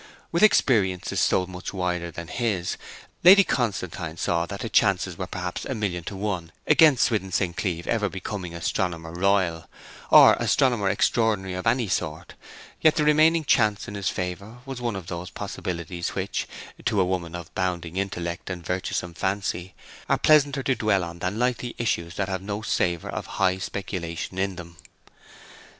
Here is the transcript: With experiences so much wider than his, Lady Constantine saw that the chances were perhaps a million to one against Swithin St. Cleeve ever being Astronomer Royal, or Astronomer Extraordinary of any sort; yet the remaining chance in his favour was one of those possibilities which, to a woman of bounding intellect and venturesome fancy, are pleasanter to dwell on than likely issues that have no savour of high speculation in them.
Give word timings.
With 0.31 0.41
experiences 0.41 1.19
so 1.19 1.45
much 1.45 1.73
wider 1.75 2.09
than 2.09 2.27
his, 2.27 2.75
Lady 3.23 3.43
Constantine 3.43 4.17
saw 4.17 4.47
that 4.47 4.61
the 4.61 4.67
chances 4.67 5.15
were 5.15 5.27
perhaps 5.27 5.63
a 5.63 5.75
million 5.75 6.03
to 6.05 6.15
one 6.15 6.51
against 6.65 7.03
Swithin 7.03 7.31
St. 7.31 7.55
Cleeve 7.55 7.85
ever 7.85 8.09
being 8.09 8.55
Astronomer 8.55 9.11
Royal, 9.11 9.69
or 10.09 10.33
Astronomer 10.39 10.89
Extraordinary 10.89 11.53
of 11.53 11.67
any 11.67 11.87
sort; 11.87 12.33
yet 12.81 12.95
the 12.95 13.03
remaining 13.03 13.45
chance 13.45 13.87
in 13.87 13.93
his 13.93 14.09
favour 14.09 14.57
was 14.65 14.81
one 14.81 14.95
of 14.95 15.05
those 15.05 15.29
possibilities 15.29 16.15
which, 16.15 16.47
to 16.83 16.99
a 16.99 17.05
woman 17.05 17.35
of 17.35 17.53
bounding 17.53 17.97
intellect 17.97 18.49
and 18.49 18.65
venturesome 18.65 19.13
fancy, 19.13 19.75
are 20.09 20.17
pleasanter 20.17 20.63
to 20.63 20.73
dwell 20.73 21.03
on 21.03 21.19
than 21.19 21.37
likely 21.37 21.75
issues 21.77 22.15
that 22.15 22.27
have 22.27 22.41
no 22.41 22.63
savour 22.63 23.11
of 23.11 23.27
high 23.37 23.59
speculation 23.59 24.39
in 24.39 24.55
them. 24.55 24.77